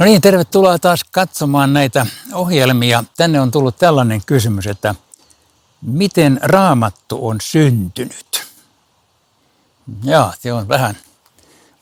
No 0.00 0.06
niin, 0.06 0.20
tervetuloa 0.20 0.78
taas 0.78 1.04
katsomaan 1.04 1.72
näitä 1.72 2.06
ohjelmia. 2.32 3.04
Tänne 3.16 3.40
on 3.40 3.50
tullut 3.50 3.76
tällainen 3.76 4.22
kysymys, 4.26 4.66
että 4.66 4.94
miten 5.82 6.40
raamattu 6.42 7.28
on 7.28 7.36
syntynyt? 7.42 8.46
Joo, 10.04 10.32
se 10.38 10.52
on 10.52 10.68
vähän 10.68 10.96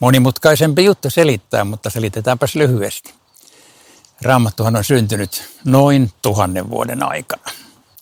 monimutkaisempi 0.00 0.84
juttu 0.84 1.10
selittää, 1.10 1.64
mutta 1.64 1.90
selitetäänpäs 1.90 2.54
lyhyesti. 2.54 3.14
Raamattuhan 4.22 4.76
on 4.76 4.84
syntynyt 4.84 5.48
noin 5.64 6.12
tuhannen 6.22 6.70
vuoden 6.70 7.02
aikana. 7.02 7.50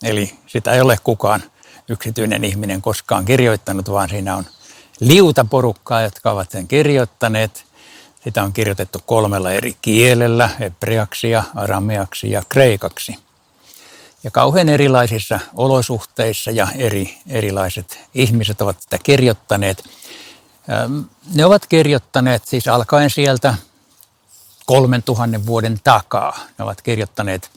Eli 0.03 0.39
sitä 0.47 0.73
ei 0.73 0.81
ole 0.81 0.99
kukaan 1.05 1.43
yksityinen 1.89 2.45
ihminen 2.45 2.83
koskaan 2.83 3.25
kirjoittanut, 3.25 3.91
vaan 3.91 4.09
siinä 4.09 4.37
on 4.37 4.45
liuta 5.01 5.45
porukkaa, 5.45 6.03
jotka 6.03 6.31
ovat 6.31 6.51
sen 6.51 6.69
kirjoittaneet. 6.69 7.66
Sitä 8.27 8.43
on 8.43 8.53
kirjoitettu 8.53 9.03
kolmella 9.07 9.53
eri 9.53 9.77
kielellä, 9.83 10.51
hebreaksi 10.61 11.31
ja 11.31 11.45
arameaksi 11.55 12.31
ja 12.31 12.43
kreikaksi. 12.49 13.19
Ja 14.25 14.31
kauhean 14.31 14.69
erilaisissa 14.69 15.41
olosuhteissa 15.55 16.51
ja 16.51 16.69
eri, 16.75 17.19
erilaiset 17.29 17.99
ihmiset 18.15 18.61
ovat 18.61 18.83
sitä 18.83 18.99
kirjoittaneet. 18.99 19.85
Ne 21.35 21.45
ovat 21.45 21.67
kirjoittaneet 21.67 22.49
siis 22.49 22.69
alkaen 22.69 23.11
sieltä 23.11 23.55
kolmen 24.65 25.03
tuhannen 25.03 25.47
vuoden 25.47 25.81
takaa. 25.85 26.39
Ne 26.59 26.65
ovat 26.65 26.83
kirjoittaneet 26.83 27.51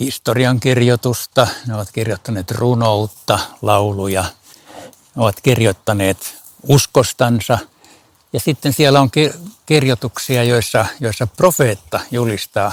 historian 0.00 0.60
kirjoitusta, 0.60 1.46
ne 1.66 1.74
ovat 1.74 1.92
kirjoittaneet 1.92 2.50
runoutta, 2.50 3.38
lauluja, 3.62 4.24
ne 5.14 5.22
ovat 5.22 5.40
kirjoittaneet 5.40 6.42
uskostansa– 6.68 7.58
ja 8.32 8.40
sitten 8.40 8.72
siellä 8.72 9.00
on 9.00 9.10
kirjoituksia, 9.66 10.44
joissa, 10.44 10.86
joissa 11.00 11.26
profeetta 11.26 12.00
julistaa 12.10 12.72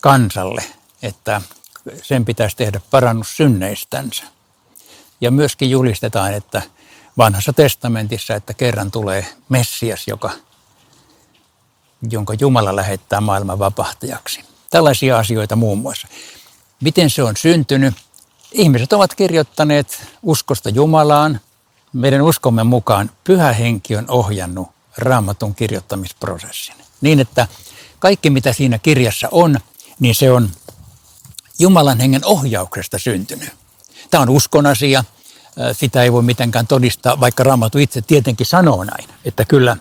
kansalle, 0.00 0.64
että 1.02 1.42
sen 2.02 2.24
pitäisi 2.24 2.56
tehdä 2.56 2.80
parannus 2.90 3.36
synneistänsä. 3.36 4.24
Ja 5.20 5.30
myöskin 5.30 5.70
julistetaan, 5.70 6.34
että 6.34 6.62
vanhassa 7.18 7.52
testamentissa, 7.52 8.34
että 8.34 8.54
kerran 8.54 8.90
tulee 8.90 9.26
Messias, 9.48 10.08
joka, 10.08 10.30
jonka 12.10 12.34
Jumala 12.40 12.76
lähettää 12.76 13.20
maailman 13.20 13.58
vapahtajaksi. 13.58 14.44
Tällaisia 14.70 15.18
asioita 15.18 15.56
muun 15.56 15.78
muassa. 15.78 16.08
Miten 16.80 17.10
se 17.10 17.22
on 17.22 17.36
syntynyt? 17.36 17.94
Ihmiset 18.52 18.92
ovat 18.92 19.14
kirjoittaneet 19.14 20.06
uskosta 20.22 20.68
Jumalaan. 20.68 21.40
Meidän 21.92 22.22
uskomme 22.22 22.64
mukaan 22.64 23.10
pyhä 23.24 23.52
henki 23.52 23.96
on 23.96 24.04
ohjannut 24.08 24.68
raamatun 24.98 25.54
kirjoittamisprosessin. 25.54 26.76
Niin, 27.00 27.20
että 27.20 27.48
kaikki 27.98 28.30
mitä 28.30 28.52
siinä 28.52 28.78
kirjassa 28.78 29.28
on, 29.30 29.58
niin 30.00 30.14
se 30.14 30.32
on 30.32 30.50
Jumalan 31.58 32.00
hengen 32.00 32.24
ohjauksesta 32.24 32.98
syntynyt. 32.98 33.50
Tämä 34.10 34.22
on 34.22 34.28
uskon 34.28 34.66
asia, 34.66 35.04
sitä 35.72 36.02
ei 36.02 36.12
voi 36.12 36.22
mitenkään 36.22 36.66
todistaa, 36.66 37.20
vaikka 37.20 37.44
Raamattu 37.44 37.78
itse 37.78 38.02
tietenkin 38.02 38.46
sanoo 38.46 38.84
näin, 38.84 39.08
että 39.24 39.44
kyllä, 39.44 39.76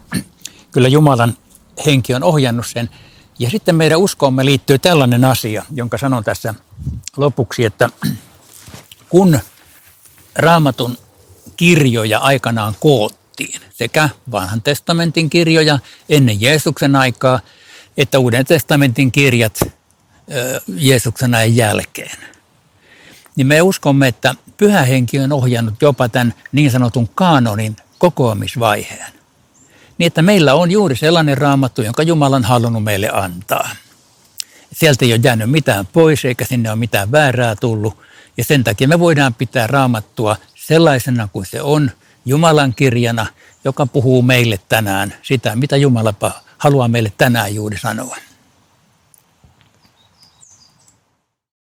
kyllä 0.72 0.88
Jumalan 0.88 1.38
henki 1.86 2.14
on 2.14 2.24
ohjannut 2.24 2.68
sen. 2.68 2.90
Ja 3.40 3.50
sitten 3.50 3.76
meidän 3.76 4.00
uskoomme 4.00 4.46
liittyy 4.46 4.80
tällainen 4.80 5.26
asia, 5.26 5.66
jonka 5.74 5.98
sanon 5.98 6.24
tässä 6.24 6.54
lopuksi, 7.18 7.66
että 7.66 7.90
kun 9.10 9.40
Raamatun 10.36 10.98
kirjoja 11.58 12.20
aikanaan 12.20 12.76
koot, 12.80 13.21
luettiin 13.40 13.62
sekä 13.74 14.10
vanhan 14.32 14.62
testamentin 14.62 15.30
kirjoja 15.30 15.80
ennen 16.10 16.42
Jeesuksen 16.42 16.96
aikaa, 16.96 17.40
että 17.98 18.20
uuden 18.20 18.46
testamentin 18.46 19.12
kirjat 19.12 19.60
Jeesuksen 20.68 21.36
ajan 21.36 21.56
jälkeen. 21.56 22.18
Niin 23.36 23.48
me 23.48 23.62
uskomme, 23.62 24.08
että 24.08 24.36
pyhä 24.58 24.82
henki 24.82 25.20
on 25.20 25.32
ohjannut 25.32 25.82
jopa 25.82 26.10
tämän 26.10 26.34
niin 26.52 26.72
sanotun 26.72 27.10
kaanonin 27.16 27.76
kokoamisvaiheen. 27.98 29.14
Niin, 29.98 30.08
että 30.08 30.22
meillä 30.22 30.54
on 30.54 30.72
juuri 30.72 30.96
sellainen 30.96 31.38
raamattu, 31.38 31.82
jonka 31.82 32.04
Jumala 32.04 32.36
on 32.36 32.44
halunnut 32.44 32.84
meille 32.84 33.10
antaa. 33.14 33.70
Sieltä 34.74 35.06
ei 35.06 35.14
ole 35.14 35.22
jäänyt 35.24 35.52
mitään 35.52 35.88
pois, 35.88 36.26
eikä 36.26 36.46
sinne 36.46 36.70
ole 36.70 36.80
mitään 36.80 37.12
väärää 37.12 37.56
tullut. 37.56 37.98
Ja 38.38 38.44
sen 38.44 38.64
takia 38.64 38.88
me 38.88 39.00
voidaan 39.00 39.34
pitää 39.34 39.68
raamattua 39.68 40.38
sellaisena 40.56 41.28
kuin 41.34 41.46
se 41.46 41.62
on, 41.62 41.92
Jumalan 42.26 42.74
kirjana, 42.76 43.26
joka 43.64 43.86
puhuu 43.86 44.22
meille 44.22 44.60
tänään 44.70 45.14
sitä, 45.22 45.56
mitä 45.56 45.78
Jumala 45.78 46.14
haluaa 46.58 46.88
meille 46.88 47.14
tänään 47.18 47.56
juuri 47.56 47.78
sanoa. 47.78 48.18